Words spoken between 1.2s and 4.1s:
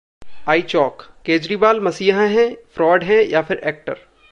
केजरीवाल मसीहा हैं, फ्रॉड हैं या फिर एक्टर?